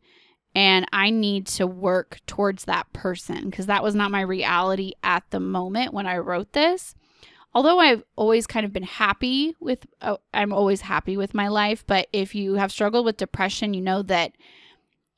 And 0.53 0.85
I 0.91 1.09
need 1.09 1.47
to 1.47 1.65
work 1.65 2.19
towards 2.27 2.65
that 2.65 2.91
person 2.93 3.49
because 3.49 3.67
that 3.67 3.83
was 3.83 3.95
not 3.95 4.11
my 4.11 4.21
reality 4.21 4.93
at 5.03 5.23
the 5.29 5.39
moment 5.39 5.93
when 5.93 6.05
I 6.05 6.17
wrote 6.17 6.53
this 6.53 6.95
although 7.53 7.79
I've 7.79 8.03
always 8.15 8.47
kind 8.47 8.65
of 8.65 8.73
been 8.73 8.83
happy 8.83 9.55
with, 9.59 9.85
uh, 10.01 10.17
I'm 10.33 10.53
always 10.53 10.81
happy 10.81 11.17
with 11.17 11.33
my 11.33 11.47
life. 11.47 11.83
But 11.85 12.07
if 12.13 12.33
you 12.33 12.55
have 12.55 12.71
struggled 12.71 13.05
with 13.05 13.17
depression, 13.17 13.73
you 13.73 13.81
know 13.81 14.01
that 14.03 14.33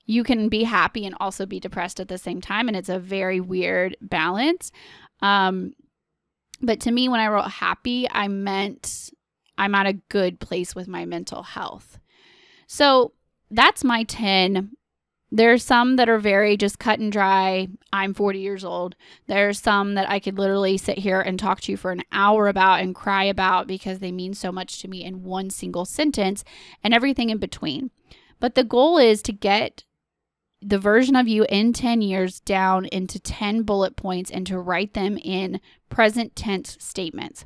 you 0.06 0.24
can 0.24 0.50
be 0.50 0.64
happy 0.64 1.06
and 1.06 1.16
also 1.20 1.46
be 1.46 1.60
depressed 1.60 2.00
at 2.00 2.08
the 2.08 2.18
same 2.18 2.42
time. 2.42 2.68
And 2.68 2.76
it's 2.76 2.90
a 2.90 3.00
very 3.00 3.40
weird 3.40 3.96
balance. 4.02 4.72
Um, 5.22 5.74
but 6.64 6.80
to 6.82 6.92
me, 6.92 7.10
when 7.10 7.20
I 7.20 7.28
wrote 7.28 7.50
happy, 7.50 8.08
I 8.10 8.28
meant 8.28 9.12
I'm 9.58 9.76
at 9.76 9.86
a 9.86 9.94
good 10.10 10.40
place 10.40 10.74
with 10.74 10.88
my 10.88 11.06
mental 11.06 11.44
health. 11.44 12.00
So 12.68 13.14
that's 13.52 13.84
my 13.84 14.04
10 14.04 14.72
there's 15.34 15.64
some 15.64 15.96
that 15.96 16.10
are 16.10 16.20
very 16.20 16.56
just 16.58 16.78
cut 16.78 17.00
and 17.00 17.12
dry. 17.12 17.68
I'm 17.92 18.14
40 18.14 18.38
years 18.38 18.64
old. 18.64 18.96
There's 19.26 19.60
some 19.60 19.96
that 19.96 20.08
I 20.08 20.20
could 20.20 20.38
literally 20.38 20.78
sit 20.78 21.00
here 21.00 21.20
and 21.20 21.40
talk 21.40 21.60
to 21.62 21.72
you 21.72 21.78
for 21.78 21.92
an 21.92 22.04
hour 22.12 22.48
about 22.48 22.82
and 22.82 22.94
cry 22.94 23.24
about 23.24 23.66
because 23.66 23.98
they 23.98 24.12
mean 24.12 24.36
so 24.36 24.52
much 24.52 24.80
to 24.82 24.88
me 24.88 25.04
in 25.04 25.24
one 25.24 25.50
single 25.50 25.86
sentence 25.86 26.44
and 26.84 26.94
everything 26.94 27.32
in 27.32 27.40
between. 27.40 27.90
But 28.40 28.54
the 28.54 28.64
goal 28.64 29.00
is 29.00 29.24
to 29.24 29.34
get 29.34 29.86
the 30.64 30.80
version 30.80 31.16
of 31.16 31.28
you 31.28 31.46
in 31.50 31.74
10 31.74 32.02
years 32.02 32.40
down 32.40 32.86
into 32.86 33.20
10 33.20 33.64
bullet 33.64 33.96
points 33.96 34.32
and 34.32 34.48
to 34.48 34.60
write 34.60 34.94
them 34.94 35.18
in 35.18 35.60
present 35.90 36.36
tense 36.36 36.78
statements. 36.80 37.46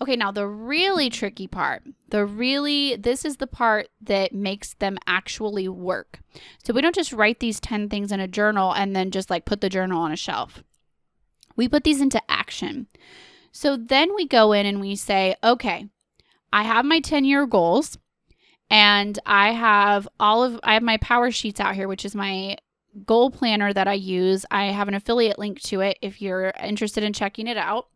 Okay, 0.00 0.16
now 0.16 0.30
the 0.30 0.46
really 0.46 1.10
tricky 1.10 1.46
part, 1.46 1.82
the 2.10 2.24
really, 2.24 2.96
this 2.96 3.24
is 3.24 3.36
the 3.36 3.46
part 3.46 3.88
that 4.00 4.32
makes 4.32 4.74
them 4.74 4.96
actually 5.06 5.68
work. 5.68 6.20
So 6.64 6.72
we 6.72 6.80
don't 6.80 6.94
just 6.94 7.12
write 7.12 7.40
these 7.40 7.60
10 7.60 7.88
things 7.88 8.12
in 8.12 8.20
a 8.20 8.28
journal 8.28 8.72
and 8.72 8.94
then 8.94 9.10
just 9.10 9.28
like 9.28 9.44
put 9.44 9.60
the 9.60 9.68
journal 9.68 10.00
on 10.00 10.12
a 10.12 10.16
shelf. 10.16 10.62
We 11.56 11.68
put 11.68 11.82
these 11.82 12.00
into 12.00 12.22
action. 12.30 12.86
So 13.50 13.76
then 13.76 14.14
we 14.14 14.26
go 14.26 14.52
in 14.52 14.66
and 14.66 14.80
we 14.80 14.94
say, 14.94 15.34
okay, 15.42 15.88
I 16.52 16.62
have 16.62 16.84
my 16.84 17.00
10 17.00 17.24
year 17.24 17.46
goals 17.46 17.98
and 18.70 19.18
I 19.26 19.52
have 19.52 20.08
all 20.20 20.44
of, 20.44 20.60
I 20.62 20.74
have 20.74 20.82
my 20.82 20.96
power 20.98 21.30
sheets 21.30 21.60
out 21.60 21.74
here, 21.74 21.88
which 21.88 22.04
is 22.04 22.14
my 22.14 22.56
goal 23.06 23.30
planner 23.30 23.72
that 23.72 23.88
I 23.88 23.94
use. 23.94 24.44
I 24.50 24.66
have 24.66 24.88
an 24.88 24.94
affiliate 24.94 25.38
link 25.38 25.60
to 25.62 25.80
it 25.80 25.98
if 26.02 26.20
you're 26.20 26.52
interested 26.62 27.04
in 27.04 27.12
checking 27.12 27.46
it 27.46 27.56
out 27.56 27.88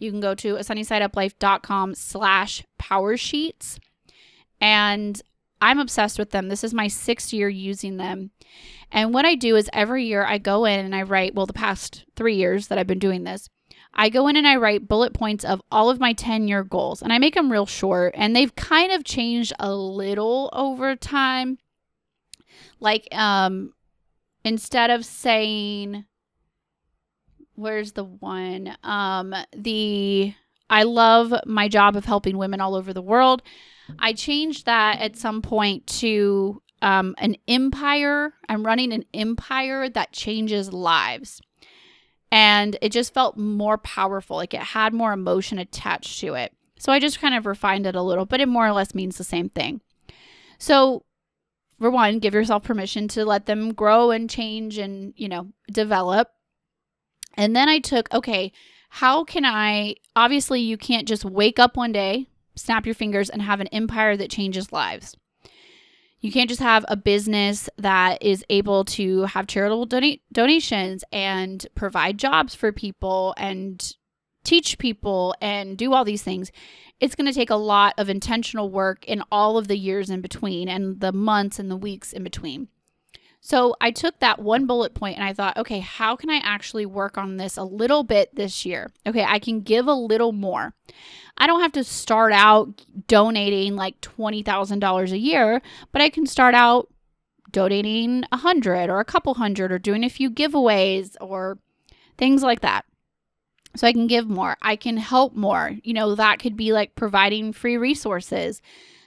you 0.00 0.10
can 0.10 0.20
go 0.20 0.34
to 0.34 0.54
sunnysideuplife.com 0.54 1.94
slash 1.94 2.64
power 2.78 3.16
sheets. 3.16 3.78
And 4.60 5.20
I'm 5.60 5.78
obsessed 5.78 6.18
with 6.18 6.30
them. 6.30 6.48
This 6.48 6.64
is 6.64 6.74
my 6.74 6.88
sixth 6.88 7.32
year 7.32 7.48
using 7.48 7.98
them. 7.98 8.30
And 8.90 9.14
what 9.14 9.26
I 9.26 9.34
do 9.34 9.56
is 9.56 9.70
every 9.72 10.06
year 10.06 10.24
I 10.24 10.38
go 10.38 10.64
in 10.64 10.80
and 10.80 10.94
I 10.94 11.02
write, 11.02 11.34
well, 11.34 11.46
the 11.46 11.52
past 11.52 12.04
three 12.16 12.34
years 12.34 12.68
that 12.68 12.78
I've 12.78 12.86
been 12.86 12.98
doing 12.98 13.24
this, 13.24 13.48
I 13.94 14.08
go 14.08 14.28
in 14.28 14.36
and 14.36 14.46
I 14.46 14.56
write 14.56 14.88
bullet 14.88 15.12
points 15.12 15.44
of 15.44 15.60
all 15.70 15.90
of 15.90 16.00
my 16.00 16.12
10 16.12 16.48
year 16.48 16.64
goals 16.64 17.02
and 17.02 17.12
I 17.12 17.18
make 17.18 17.34
them 17.34 17.50
real 17.50 17.66
short. 17.66 18.14
And 18.16 18.34
they've 18.34 18.54
kind 18.54 18.92
of 18.92 19.04
changed 19.04 19.52
a 19.58 19.74
little 19.74 20.48
over 20.52 20.96
time. 20.96 21.58
Like, 22.78 23.08
um, 23.12 23.74
instead 24.44 24.90
of 24.90 25.04
saying, 25.04 26.04
where's 27.54 27.92
the 27.92 28.04
one? 28.04 28.76
Um, 28.82 29.34
the 29.54 30.34
I 30.70 30.84
love 30.84 31.34
my 31.46 31.68
job 31.68 31.96
of 31.96 32.04
helping 32.04 32.38
women 32.38 32.60
all 32.60 32.76
over 32.76 32.92
the 32.92 33.02
world. 33.02 33.42
I 33.98 34.12
changed 34.12 34.66
that 34.66 35.00
at 35.00 35.16
some 35.16 35.42
point 35.42 35.86
to 35.98 36.62
um, 36.80 37.16
an 37.18 37.36
empire. 37.48 38.34
I'm 38.48 38.64
running 38.64 38.92
an 38.92 39.04
empire 39.12 39.88
that 39.88 40.12
changes 40.12 40.72
lives. 40.72 41.42
And 42.32 42.78
it 42.80 42.92
just 42.92 43.12
felt 43.12 43.36
more 43.36 43.78
powerful. 43.78 44.36
Like 44.36 44.54
it 44.54 44.60
had 44.60 44.94
more 44.94 45.12
emotion 45.12 45.58
attached 45.58 46.20
to 46.20 46.34
it. 46.34 46.52
So 46.78 46.92
I 46.92 46.98
just 46.98 47.20
kind 47.20 47.34
of 47.34 47.46
refined 47.46 47.86
it 47.86 47.94
a 47.94 48.02
little, 48.02 48.24
but 48.24 48.40
it 48.40 48.48
more 48.48 48.66
or 48.66 48.72
less 48.72 48.94
means 48.94 49.18
the 49.18 49.24
same 49.24 49.50
thing. 49.50 49.80
So, 50.58 51.04
for 51.78 51.90
one, 51.90 52.18
give 52.18 52.34
yourself 52.34 52.62
permission 52.62 53.08
to 53.08 53.24
let 53.24 53.46
them 53.46 53.72
grow 53.72 54.10
and 54.10 54.28
change 54.28 54.78
and, 54.78 55.14
you 55.16 55.28
know, 55.28 55.48
develop. 55.72 56.30
And 57.34 57.56
then 57.56 57.68
I 57.68 57.78
took, 57.78 58.12
okay, 58.12 58.52
how 58.90 59.24
can 59.24 59.44
I, 59.44 59.96
obviously, 60.16 60.60
you 60.60 60.76
can't 60.76 61.08
just 61.08 61.24
wake 61.24 61.58
up 61.58 61.76
one 61.76 61.92
day, 61.92 62.26
snap 62.54 62.84
your 62.84 62.94
fingers, 62.94 63.30
and 63.30 63.40
have 63.40 63.60
an 63.60 63.68
empire 63.68 64.16
that 64.16 64.30
changes 64.30 64.72
lives. 64.72 65.16
You 66.20 66.30
can't 66.30 66.50
just 66.50 66.60
have 66.60 66.84
a 66.88 66.96
business 66.96 67.68
that 67.78 68.22
is 68.22 68.44
able 68.50 68.84
to 68.86 69.22
have 69.22 69.46
charitable 69.46 69.86
donate 69.86 70.22
donations 70.32 71.02
and 71.12 71.66
provide 71.74 72.18
jobs 72.18 72.54
for 72.54 72.72
people 72.72 73.34
and 73.38 73.94
teach 74.44 74.78
people 74.78 75.34
and 75.40 75.78
do 75.78 75.94
all 75.94 76.04
these 76.04 76.22
things. 76.22 76.52
It's 76.98 77.14
going 77.14 77.26
to 77.26 77.32
take 77.32 77.48
a 77.48 77.56
lot 77.56 77.94
of 77.96 78.10
intentional 78.10 78.70
work 78.70 79.04
in 79.06 79.22
all 79.32 79.56
of 79.56 79.68
the 79.68 79.78
years 79.78 80.10
in 80.10 80.20
between 80.20 80.68
and 80.68 81.00
the 81.00 81.12
months 81.12 81.58
and 81.58 81.70
the 81.70 81.76
weeks 81.76 82.12
in 82.12 82.22
between. 82.22 82.68
So 83.40 83.74
I 83.80 83.90
took 83.90 84.18
that 84.20 84.38
one 84.38 84.66
bullet 84.66 84.94
point 84.94 85.16
and 85.16 85.24
I 85.24 85.32
thought, 85.32 85.56
okay, 85.56 85.80
how 85.80 86.14
can 86.14 86.28
I 86.28 86.40
actually 86.44 86.84
work 86.84 87.16
on 87.16 87.38
this 87.38 87.56
a 87.56 87.64
little 87.64 88.04
bit 88.04 88.34
this 88.34 88.66
year? 88.66 88.90
Okay, 89.06 89.24
I 89.24 89.38
can 89.38 89.62
give 89.62 89.86
a 89.86 89.94
little 89.94 90.32
more. 90.32 90.74
I 91.38 91.46
don't 91.46 91.62
have 91.62 91.72
to 91.72 91.84
start 91.84 92.32
out 92.34 92.84
donating 93.06 93.76
like 93.76 94.00
$20,000 94.02 95.12
a 95.12 95.18
year, 95.18 95.62
but 95.90 96.02
I 96.02 96.10
can 96.10 96.26
start 96.26 96.54
out 96.54 96.88
donating 97.50 98.24
a 98.30 98.36
hundred 98.36 98.90
or 98.90 99.00
a 99.00 99.04
couple 99.04 99.34
hundred 99.34 99.72
or 99.72 99.78
doing 99.78 100.04
a 100.04 100.10
few 100.10 100.30
giveaways 100.30 101.16
or 101.20 101.58
things 102.18 102.42
like 102.42 102.60
that. 102.60 102.84
So 103.74 103.86
I 103.86 103.92
can 103.92 104.06
give 104.06 104.28
more. 104.28 104.56
I 104.60 104.76
can 104.76 104.98
help 104.98 105.34
more. 105.34 105.72
You 105.82 105.94
know, 105.94 106.14
that 106.14 106.40
could 106.40 106.56
be 106.56 106.72
like 106.72 106.94
providing 106.94 107.52
free 107.52 107.78
resources 107.78 108.60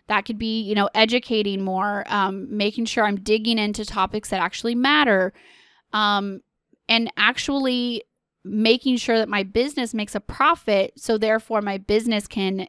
that 0.08 0.26
could 0.26 0.38
be, 0.38 0.62
you 0.62 0.76
know, 0.76 0.90
educating 0.94 1.64
more, 1.64 2.04
um, 2.08 2.56
making 2.56 2.86
sure 2.86 3.06
I'm 3.06 3.20
digging 3.20 3.58
into 3.58 3.86
topics 3.86 4.30
that 4.30 4.42
actually 4.42 4.76
matter, 4.76 5.34
um, 5.94 6.42
and 6.90 7.12
actually 7.16 8.04
making 8.44 8.98
sure 8.98 9.18
that 9.18 9.30
my 9.30 9.44
business 9.44 9.94
makes 9.94 10.16
a 10.16 10.20
profit. 10.20 10.94
So, 10.98 11.18
therefore, 11.18 11.62
my 11.62 11.78
business 11.78 12.28
can 12.28 12.68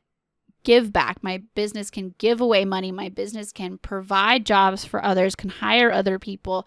give 0.64 0.92
back. 0.92 1.22
My 1.22 1.42
business 1.54 1.90
can 1.90 2.14
give 2.18 2.40
away 2.40 2.64
money. 2.64 2.90
My 2.90 3.08
business 3.08 3.52
can 3.52 3.78
provide 3.78 4.46
jobs 4.46 4.84
for 4.84 5.04
others, 5.04 5.34
can 5.34 5.50
hire 5.50 5.92
other 5.92 6.18
people, 6.18 6.66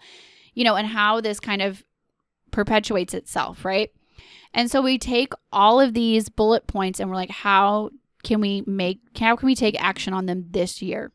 you 0.54 0.64
know, 0.64 0.76
and 0.76 0.86
how 0.86 1.20
this 1.20 1.40
kind 1.40 1.60
of 1.60 1.84
perpetuates 2.50 3.12
itself, 3.12 3.64
right? 3.64 3.90
And 4.54 4.70
so 4.70 4.80
we 4.80 4.98
take 4.98 5.32
all 5.52 5.80
of 5.80 5.94
these 5.94 6.28
bullet 6.28 6.66
points 6.66 7.00
and 7.00 7.10
we're 7.10 7.16
like, 7.16 7.30
how 7.30 7.90
can 8.22 8.40
we 8.40 8.62
make 8.66 9.00
how 9.18 9.36
can 9.36 9.46
we 9.46 9.54
take 9.54 9.80
action 9.82 10.12
on 10.12 10.26
them 10.26 10.46
this 10.50 10.82
year? 10.82 11.12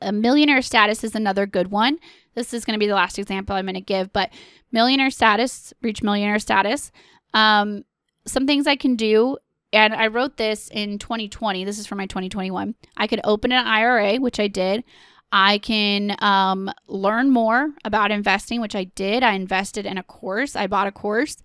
A 0.00 0.12
millionaire 0.12 0.62
status 0.62 1.04
is 1.04 1.14
another 1.14 1.46
good 1.46 1.70
one. 1.70 1.98
this 2.34 2.52
is 2.52 2.64
going 2.64 2.74
to 2.74 2.80
be 2.80 2.88
the 2.88 2.94
last 2.94 3.18
example 3.18 3.54
I'm 3.54 3.66
going 3.66 3.74
to 3.74 3.80
give, 3.80 4.12
but 4.12 4.30
millionaire 4.72 5.10
status, 5.10 5.72
reach 5.80 6.02
millionaire 6.02 6.38
status. 6.38 6.90
Um, 7.34 7.84
some 8.26 8.46
things 8.46 8.66
I 8.66 8.76
can 8.76 8.96
do, 8.96 9.38
and 9.72 9.94
I 9.94 10.08
wrote 10.08 10.36
this 10.36 10.68
in 10.70 10.98
2020. 10.98 11.64
This 11.64 11.78
is 11.78 11.86
for 11.86 11.94
my 11.94 12.06
2021. 12.06 12.74
I 12.96 13.06
could 13.06 13.20
open 13.24 13.52
an 13.52 13.66
IRA, 13.66 14.16
which 14.16 14.40
I 14.40 14.48
did. 14.48 14.84
I 15.32 15.58
can 15.58 16.14
um, 16.18 16.70
learn 16.86 17.30
more 17.30 17.70
about 17.84 18.10
investing, 18.10 18.60
which 18.60 18.76
I 18.76 18.84
did. 18.84 19.22
I 19.22 19.32
invested 19.32 19.86
in 19.86 19.96
a 19.96 20.02
course. 20.02 20.54
I 20.54 20.66
bought 20.66 20.86
a 20.86 20.92
course. 20.92 21.38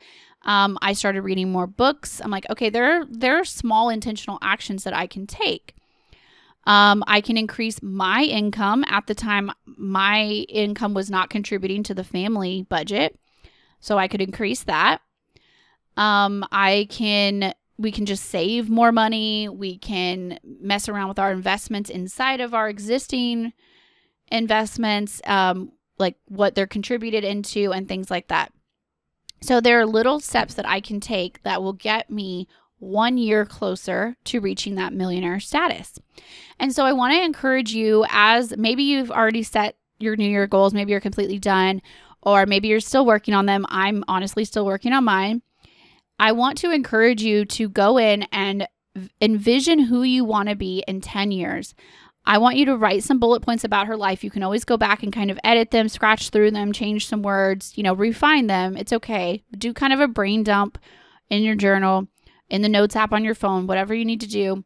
Um, 0.47 0.77
I 0.81 0.93
started 0.93 1.21
reading 1.21 1.51
more 1.51 1.67
books. 1.67 2.21
I'm 2.23 2.31
like, 2.31 2.49
okay, 2.49 2.69
there 2.69 3.05
there 3.09 3.37
are 3.39 3.45
small 3.45 3.89
intentional 3.89 4.39
actions 4.41 4.83
that 4.85 4.95
I 4.95 5.05
can 5.05 5.27
take. 5.27 5.75
Um, 6.65 7.03
I 7.05 7.21
can 7.21 7.37
increase 7.37 7.81
my 7.81 8.23
income. 8.23 8.83
At 8.87 9.07
the 9.07 9.15
time, 9.15 9.51
my 9.65 10.23
income 10.49 10.93
was 10.93 11.09
not 11.09 11.29
contributing 11.29 11.83
to 11.83 11.93
the 11.93 12.03
family 12.03 12.65
budget, 12.69 13.19
so 13.79 13.97
I 13.97 14.07
could 14.07 14.21
increase 14.21 14.63
that. 14.63 15.01
Um, 15.97 16.45
I 16.51 16.87
can 16.89 17.53
we 17.77 17.91
can 17.91 18.05
just 18.05 18.25
save 18.25 18.69
more 18.69 18.91
money. 18.91 19.49
We 19.49 19.77
can 19.77 20.39
mess 20.43 20.89
around 20.89 21.09
with 21.09 21.19
our 21.19 21.31
investments 21.31 21.89
inside 21.89 22.41
of 22.41 22.53
our 22.53 22.69
existing 22.69 23.53
investments, 24.31 25.21
um, 25.25 25.71
like 25.99 26.15
what 26.27 26.55
they're 26.55 26.67
contributed 26.67 27.23
into 27.23 27.71
and 27.71 27.87
things 27.87 28.09
like 28.09 28.29
that. 28.29 28.51
So 29.41 29.61
there 29.61 29.79
are 29.79 29.85
little 29.85 30.19
steps 30.19 30.53
that 30.55 30.67
I 30.67 30.79
can 30.79 30.99
take 30.99 31.43
that 31.43 31.61
will 31.61 31.73
get 31.73 32.09
me 32.09 32.47
one 32.79 33.17
year 33.17 33.45
closer 33.45 34.15
to 34.25 34.39
reaching 34.39 34.75
that 34.75 34.93
millionaire 34.93 35.39
status. 35.39 35.99
And 36.59 36.73
so 36.73 36.85
I 36.85 36.93
want 36.93 37.13
to 37.13 37.23
encourage 37.23 37.73
you 37.73 38.05
as 38.09 38.55
maybe 38.55 38.83
you've 38.83 39.11
already 39.11 39.43
set 39.43 39.77
your 39.99 40.15
new 40.15 40.29
year 40.29 40.47
goals, 40.47 40.73
maybe 40.73 40.91
you're 40.91 40.99
completely 40.99 41.39
done, 41.39 41.81
or 42.21 42.45
maybe 42.45 42.67
you're 42.67 42.79
still 42.79 43.05
working 43.05 43.33
on 43.33 43.45
them. 43.45 43.65
I'm 43.69 44.03
honestly 44.07 44.45
still 44.45 44.65
working 44.65 44.93
on 44.93 45.03
mine. 45.03 45.41
I 46.19 46.31
want 46.31 46.57
to 46.59 46.71
encourage 46.71 47.21
you 47.21 47.45
to 47.45 47.69
go 47.69 47.97
in 47.97 48.23
and 48.31 48.67
envision 49.21 49.79
who 49.79 50.03
you 50.03 50.25
want 50.25 50.49
to 50.49 50.55
be 50.55 50.83
in 50.87 51.01
10 51.01 51.31
years. 51.31 51.75
I 52.27 52.39
want 52.39 52.57
you 52.57 52.65
to 52.65 52.75
write 52.75 53.05
some 53.05 53.19
bullet 53.19 53.41
points 53.41 53.63
about 53.63 53.87
her 53.87 53.95
life. 53.95 54.21
You 54.21 54.29
can 54.29 54.43
always 54.43 54.65
go 54.65 54.75
back 54.75 55.01
and 55.01 55.13
kind 55.13 55.31
of 55.31 55.39
edit 55.45 55.71
them, 55.71 55.87
scratch 55.87 56.29
through 56.29 56.51
them, 56.51 56.73
change 56.73 57.07
some 57.07 57.21
words, 57.21 57.71
you 57.77 57.83
know, 57.83 57.93
refine 57.93 58.47
them. 58.47 58.75
It's 58.75 58.91
okay. 58.91 59.45
Do 59.57 59.73
kind 59.73 59.93
of 59.93 60.01
a 60.01 60.09
brain 60.09 60.43
dump 60.43 60.77
in 61.29 61.41
your 61.41 61.55
journal, 61.55 62.07
in 62.49 62.63
the 62.63 62.69
notes 62.69 62.97
app 62.97 63.13
on 63.13 63.23
your 63.23 63.33
phone, 63.33 63.65
whatever 63.65 63.95
you 63.95 64.03
need 64.03 64.19
to 64.19 64.27
do, 64.27 64.65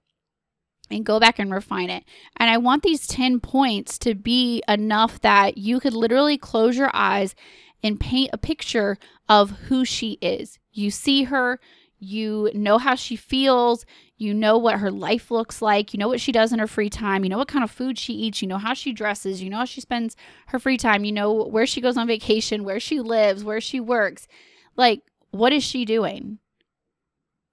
and 0.90 1.06
go 1.06 1.20
back 1.20 1.38
and 1.38 1.54
refine 1.54 1.92
it. 1.92 2.04
And 2.38 2.50
I 2.50 2.58
want 2.58 2.82
these 2.82 3.06
10 3.06 3.40
points 3.40 4.00
to 4.00 4.16
be 4.16 4.64
enough 4.68 5.22
that 5.22 5.60
you 5.60 5.80
could 5.80 5.94
literally 5.94 6.40
close 6.40 6.76
your 6.76 6.90
eyes 6.94 7.36
and 7.84 8.00
paint 8.00 8.32
a 8.34 8.40
picture 8.40 8.98
of 9.30 9.52
who 9.52 9.86
she 9.86 10.14
is. 10.14 10.58
You 10.72 10.90
see 10.90 11.26
her, 11.26 11.60
you 12.02 12.50
know 12.56 12.80
how 12.80 12.96
she 12.96 13.16
feels, 13.16 13.86
you 14.18 14.34
know 14.34 14.58
what 14.58 14.80
her 14.80 14.90
life 14.90 15.30
looks 15.30 15.62
like. 15.62 15.94
You 15.94 16.00
know 16.00 16.08
what 16.08 16.20
she 16.20 16.32
does 16.32 16.52
in 16.52 16.58
her 16.58 16.66
free 16.66 16.90
time. 16.90 17.24
You 17.24 17.30
know 17.30 17.38
what 17.38 17.48
kind 17.48 17.64
of 17.64 17.70
food 17.70 18.00
she 18.00 18.14
eats. 18.14 18.42
You 18.42 18.48
know 18.48 18.58
how 18.58 18.74
she 18.74 18.92
dresses. 18.92 19.42
You 19.42 19.52
know 19.52 19.58
how 19.58 19.66
she 19.66 19.82
spends 19.82 20.16
her 20.48 20.58
free 20.58 20.78
time. 20.78 21.06
You 21.06 21.12
know 21.12 21.32
where 21.32 21.68
she 21.68 21.80
goes 21.80 21.98
on 21.98 22.08
vacation, 22.08 22.64
where 22.64 22.80
she 22.80 23.00
lives, 23.00 23.44
where 23.44 23.62
she 23.62 23.80
works. 23.80 24.28
Like, 24.76 25.04
what 25.30 25.54
is 25.54 25.64
she 25.64 25.86
doing? 25.86 26.40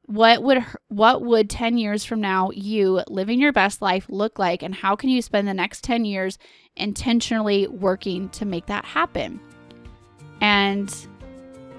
What 0.06 0.42
would 0.42 0.64
what 0.88 1.20
would 1.20 1.50
10 1.50 1.76
years 1.76 2.06
from 2.06 2.22
now 2.22 2.50
you 2.50 3.02
living 3.06 3.38
your 3.38 3.52
best 3.52 3.82
life 3.82 4.06
look 4.08 4.38
like 4.38 4.62
and 4.62 4.74
how 4.74 4.96
can 4.96 5.10
you 5.10 5.20
spend 5.20 5.46
the 5.46 5.52
next 5.52 5.84
10 5.84 6.06
years 6.06 6.38
intentionally 6.74 7.66
working 7.66 8.30
to 8.30 8.46
make 8.46 8.64
that 8.66 8.86
happen? 8.86 9.40
And 10.40 10.90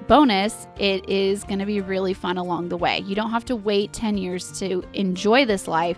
bonus, 0.10 0.68
it 0.78 1.08
is 1.08 1.44
going 1.46 1.60
to 1.60 1.68
be 1.68 1.80
really 1.80 2.14
fun 2.14 2.38
along 2.38 2.68
the 2.68 2.76
way. 2.76 3.00
You 3.06 3.16
don't 3.16 3.30
have 3.30 3.46
to 3.46 3.56
wait 3.56 3.94
10 3.94 4.18
years 4.18 4.60
to 4.60 4.84
enjoy 4.94 5.46
this 5.46 5.68
life. 5.68 5.98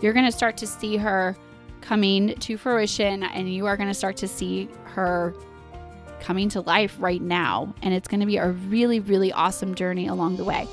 You're 0.00 0.12
going 0.12 0.24
to 0.24 0.32
start 0.32 0.56
to 0.58 0.66
see 0.66 0.96
her 0.96 1.36
coming 1.80 2.34
to 2.36 2.56
fruition 2.56 3.24
and 3.24 3.52
you 3.52 3.66
are 3.66 3.76
going 3.76 3.88
to 3.88 3.94
start 3.94 4.16
to 4.18 4.28
see 4.28 4.68
her 4.84 5.34
coming 6.20 6.48
to 6.50 6.60
life 6.60 6.96
right 7.00 7.20
now. 7.20 7.74
And 7.82 7.92
it's 7.92 8.06
going 8.06 8.20
to 8.20 8.26
be 8.26 8.36
a 8.36 8.52
really, 8.52 9.00
really 9.00 9.32
awesome 9.32 9.74
journey 9.74 10.06
along 10.06 10.36
the 10.36 10.44
way. 10.44 10.68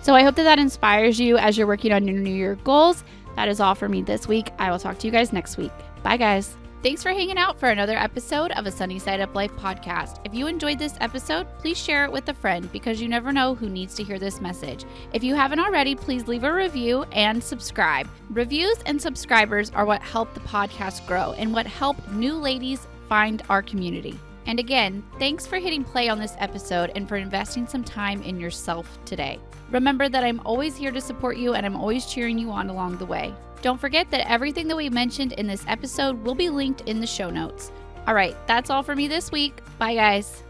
So 0.00 0.14
I 0.14 0.22
hope 0.22 0.34
that 0.36 0.44
that 0.44 0.58
inspires 0.58 1.20
you 1.20 1.36
as 1.36 1.58
you're 1.58 1.66
working 1.66 1.92
on 1.92 2.08
your 2.08 2.18
New 2.18 2.34
Year 2.34 2.56
goals. 2.64 3.04
That 3.36 3.48
is 3.48 3.60
all 3.60 3.74
for 3.74 3.88
me 3.90 4.02
this 4.02 4.26
week. 4.26 4.50
I 4.58 4.70
will 4.70 4.78
talk 4.78 4.98
to 5.00 5.06
you 5.06 5.12
guys 5.12 5.34
next 5.34 5.58
week. 5.58 5.72
Bye, 6.02 6.16
guys. 6.16 6.56
Thanks 6.82 7.00
for 7.00 7.10
hanging 7.10 7.38
out 7.38 7.60
for 7.60 7.68
another 7.68 7.96
episode 7.96 8.50
of 8.50 8.66
a 8.66 8.72
Sunny 8.72 8.98
Side 8.98 9.20
Up 9.20 9.36
Life 9.36 9.52
podcast. 9.52 10.18
If 10.24 10.34
you 10.34 10.48
enjoyed 10.48 10.80
this 10.80 10.96
episode, 11.00 11.46
please 11.60 11.78
share 11.78 12.04
it 12.04 12.10
with 12.10 12.28
a 12.28 12.34
friend 12.34 12.68
because 12.72 13.00
you 13.00 13.06
never 13.06 13.30
know 13.30 13.54
who 13.54 13.68
needs 13.68 13.94
to 13.94 14.02
hear 14.02 14.18
this 14.18 14.40
message. 14.40 14.84
If 15.12 15.22
you 15.22 15.36
haven't 15.36 15.60
already, 15.60 15.94
please 15.94 16.26
leave 16.26 16.42
a 16.42 16.52
review 16.52 17.04
and 17.12 17.40
subscribe. 17.40 18.08
Reviews 18.30 18.78
and 18.84 19.00
subscribers 19.00 19.70
are 19.70 19.86
what 19.86 20.02
help 20.02 20.34
the 20.34 20.40
podcast 20.40 21.06
grow 21.06 21.34
and 21.34 21.52
what 21.52 21.68
help 21.68 21.96
new 22.10 22.34
ladies 22.34 22.88
find 23.08 23.44
our 23.48 23.62
community. 23.62 24.18
And 24.46 24.58
again, 24.58 25.04
thanks 25.20 25.46
for 25.46 25.58
hitting 25.58 25.84
play 25.84 26.08
on 26.08 26.18
this 26.18 26.34
episode 26.38 26.90
and 26.96 27.08
for 27.08 27.14
investing 27.14 27.68
some 27.68 27.84
time 27.84 28.24
in 28.24 28.40
yourself 28.40 28.98
today. 29.04 29.38
Remember 29.70 30.08
that 30.08 30.24
I'm 30.24 30.40
always 30.44 30.76
here 30.76 30.90
to 30.90 31.00
support 31.00 31.36
you 31.36 31.54
and 31.54 31.64
I'm 31.64 31.76
always 31.76 32.06
cheering 32.06 32.38
you 32.38 32.50
on 32.50 32.70
along 32.70 32.96
the 32.96 33.06
way. 33.06 33.32
Don't 33.62 33.80
forget 33.80 34.10
that 34.10 34.28
everything 34.30 34.68
that 34.68 34.76
we 34.76 34.90
mentioned 34.90 35.32
in 35.32 35.46
this 35.46 35.64
episode 35.68 36.22
will 36.24 36.34
be 36.34 36.50
linked 36.50 36.82
in 36.82 37.00
the 37.00 37.06
show 37.06 37.30
notes. 37.30 37.72
All 38.06 38.14
right, 38.14 38.36
that's 38.48 38.68
all 38.70 38.82
for 38.82 38.96
me 38.96 39.06
this 39.06 39.30
week. 39.30 39.60
Bye, 39.78 39.94
guys. 39.94 40.42